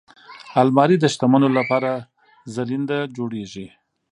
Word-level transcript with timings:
الماري 0.61 0.95
د 0.99 1.05
شتمنو 1.13 1.49
لپاره 1.57 1.91
زرینده 2.53 2.99
جوړیږي 3.15 3.67